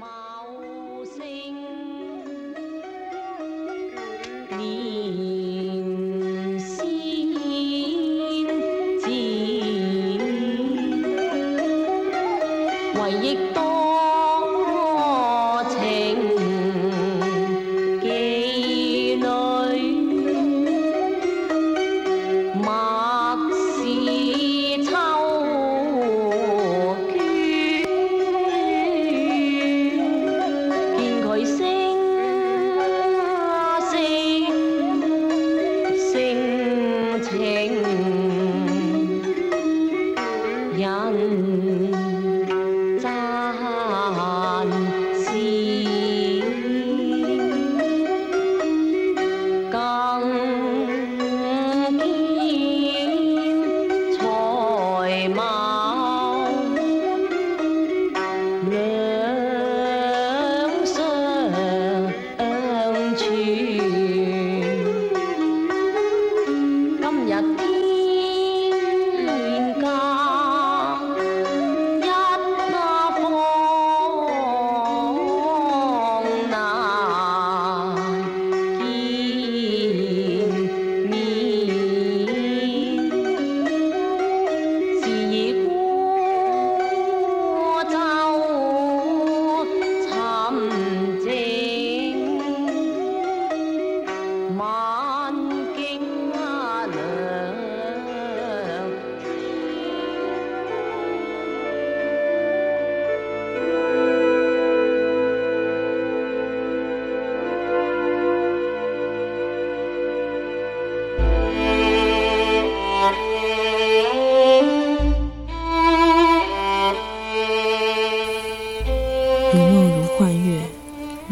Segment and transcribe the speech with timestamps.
[0.00, 0.62] màu
[1.18, 1.64] xinh.
[4.58, 7.34] Nhìn xin
[9.06, 10.20] chim
[12.94, 13.67] ngoài dịch tôi
[67.28, 67.68] 今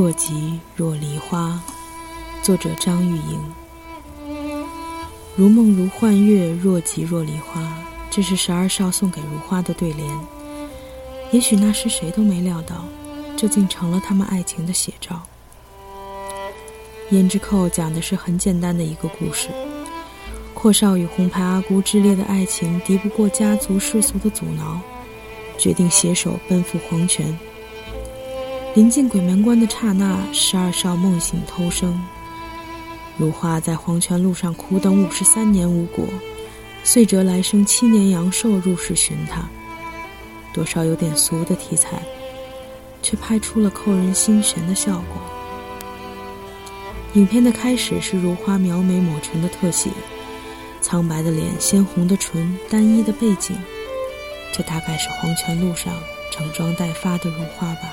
[0.00, 1.60] 若即若离花。
[2.40, 3.52] 作者张玉莹。
[5.34, 7.76] 如梦如幻月，若即若离花，
[8.08, 10.08] 这是十二少送给如花的对联。
[11.32, 12.84] 也许那时谁都没料到，
[13.36, 15.20] 这竟成了他们爱情的写照。
[17.10, 19.48] 胭脂扣讲的是很简单的一个故事：
[20.54, 24.78] 阔少与红牌阿姑炽烈的爱情敌不过家族世俗的阻挠，
[25.58, 27.36] 决定携手奔赴黄泉。
[28.74, 31.98] 临近鬼门关的刹那，十二少梦醒偷生。
[33.16, 36.06] 如花在黄泉路上苦等五十三年无果，
[36.84, 39.48] 遂折来生七年阳寿入世寻他。
[40.52, 42.02] 多少有点俗的题材，
[43.02, 45.20] 却拍出了扣人心弦的效果。
[47.14, 49.90] 影片的开始是如花描眉抹唇的特写，
[50.80, 53.56] 苍白的脸，鲜红的唇，单一的背景，
[54.52, 55.92] 这大概是黄泉路上
[56.30, 57.90] 整装待发的如花吧。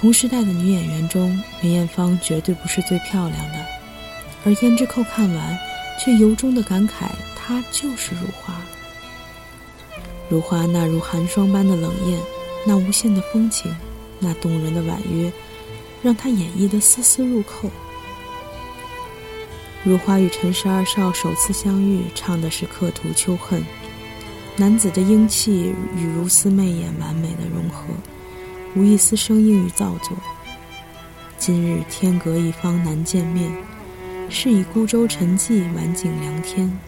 [0.00, 3.66] 同时代的女演员中，梅艳芳绝对不是最漂亮的，
[4.44, 5.58] 而胭脂扣看完，
[5.98, 8.54] 却由衷的感慨，她就是如花。
[10.28, 12.20] 如花那如寒霜般的冷艳，
[12.64, 13.74] 那无限的风情，
[14.20, 15.32] 那动人的婉约，
[16.00, 17.68] 让她演绎的丝丝入扣。
[19.82, 23.64] 如花与陈十二少首次相遇，唱的是刻图秋恨，
[24.56, 27.86] 男子的英气与如丝媚眼完美的融合。
[28.78, 30.16] 无一丝生硬与造作。
[31.36, 33.50] 今日天隔一方难见面，
[34.30, 36.78] 是以孤舟沉寂，晚景凉天。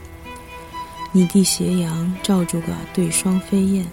[1.10, 3.84] 你地斜阳照住个对双飞燕。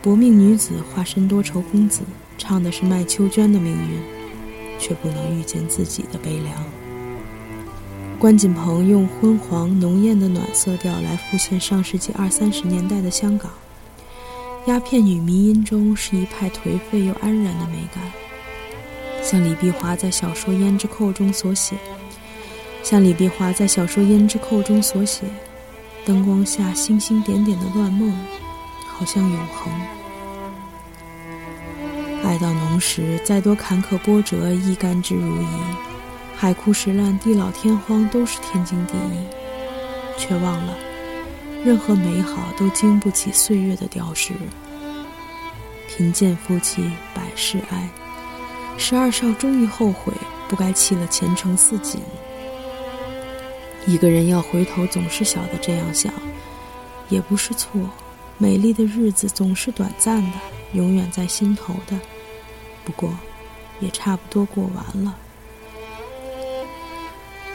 [0.00, 2.02] 薄命女子化身多愁公子，
[2.38, 4.00] 唱的是卖秋娟的命运，
[4.78, 6.54] 却不能遇见自己的悲凉。
[8.20, 13.50] 关锦鹏用昏黄浓艳的暖色调来复现上世纪二三十年代的香港。
[14.66, 18.02] 鸦片与迷音中是一派颓废又安然的美感，
[19.22, 21.76] 像李碧华在小说《胭脂扣》中所写，
[22.82, 25.22] 像李碧华在小说《胭脂扣》中所写，
[26.04, 28.12] 灯光下星星点点的乱梦，
[28.88, 29.72] 好像永恒。
[32.24, 35.46] 爱到浓时，再多坎坷波折亦甘之如饴，
[36.34, 40.74] 海枯石烂、地老天荒都是天经地义，却忘了。
[41.66, 44.32] 任何美好都经不起岁月的雕饰。
[45.88, 47.88] 贫贱夫妻百事哀，
[48.78, 50.12] 十二少终于后悔，
[50.46, 52.00] 不该弃了前程似锦。
[53.84, 56.14] 一个人要回头，总是晓得这样想，
[57.08, 57.72] 也不是错。
[58.38, 60.38] 美丽的日子总是短暂的，
[60.72, 61.98] 永远在心头的。
[62.84, 63.12] 不过，
[63.80, 65.16] 也差不多过完了。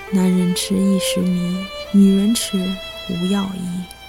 [0.09, 2.57] 男人痴一时迷，女人痴
[3.09, 4.00] 无药医。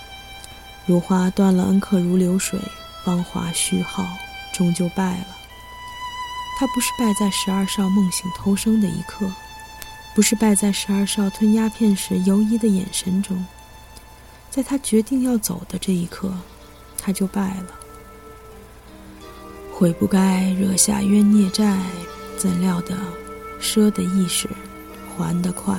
[0.87, 2.59] 如花断了恩客如流水，
[3.05, 4.07] 芳华虚耗，
[4.53, 5.27] 终究败了。
[6.59, 9.31] 他不是败在十二少梦醒偷生的一刻，
[10.15, 13.45] 不是败在十二少吞鸦片时犹疑的眼神中，
[14.51, 16.33] 在他决定要走的这一刻，
[16.99, 17.67] 他就败了。
[19.73, 21.79] 悔不该惹下冤孽债，
[22.37, 22.97] 怎料得
[23.61, 24.49] 赊的意时，
[25.17, 25.79] 还得快。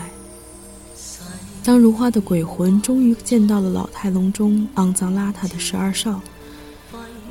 [1.63, 6.21] 当如花的鬼魂终于见到了老态龙钟、肮脏邋遢的十二少，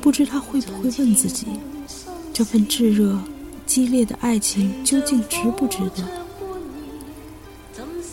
[0.01, 1.45] 不知他会不会问自己：
[2.33, 3.19] 这份炙热、
[3.67, 6.03] 激烈的爱情究竟值不值得？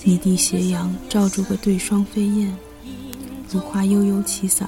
[0.05, 2.55] 一滴斜阳罩住个对双飞燕，
[3.51, 4.65] 如花悠悠起嗓，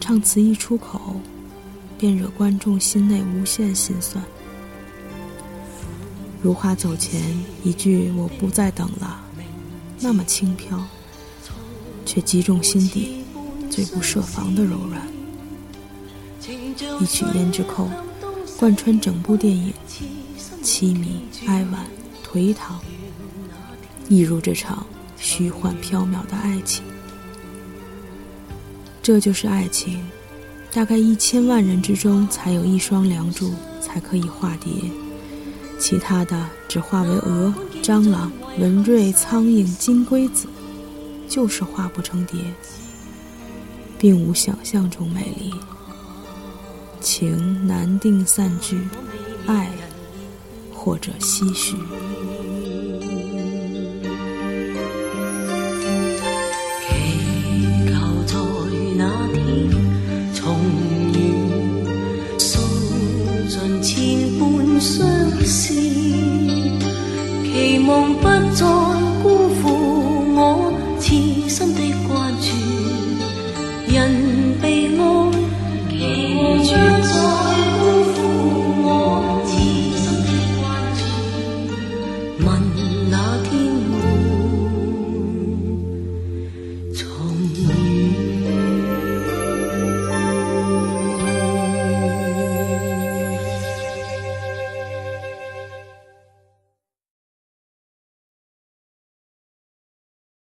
[0.00, 1.16] 唱词一出口，
[1.98, 4.24] 便惹观众心内无限心酸。
[6.42, 7.20] 如花走前
[7.62, 9.20] 一句“我不再等了”。
[10.00, 10.84] 那么轻飘，
[12.04, 13.24] 却击中心底
[13.70, 15.06] 最不设防的柔软。
[17.00, 17.88] 一曲胭脂扣，
[18.58, 19.72] 贯穿整部电影，
[20.62, 21.86] 凄迷、哀婉、
[22.24, 22.78] 颓唐，
[24.08, 24.86] 一如这场
[25.16, 26.84] 虚幻缥缈的爱情。
[29.02, 30.04] 这就是爱情，
[30.72, 34.72] 大概一千万人之中才有一双梁祝才可以化蝶，
[35.78, 38.30] 其他的只化为蛾、蟑螂。
[38.56, 40.46] 蚊瑞、苍蝇、金龟子，
[41.28, 42.38] 就是化不成蝶，
[43.98, 45.52] 并无想象中美丽。
[47.00, 48.80] 情难定散聚，
[49.46, 49.72] 爱
[50.72, 51.74] 或者唏嘘。
[73.94, 74.98] 人被爱
[75.88, 75.94] 期
[76.34, 77.12] 望再
[77.78, 77.80] 辜
[78.12, 78.16] 负
[78.82, 78.88] 我
[79.46, 79.52] 痴
[79.96, 80.62] 心的关
[80.96, 81.00] 注
[82.44, 82.46] 问
[83.08, 83.14] 那
[83.44, 83.48] 天
[86.92, 87.02] 从